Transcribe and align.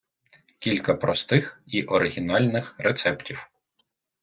КІЛЬКА 0.59 0.93
ПРОСТИХ 0.95 1.61
І 1.67 1.83
ОРИГІНАЛЬНИХ 1.83 2.75
РЕЦЕПТІВ 2.77 3.49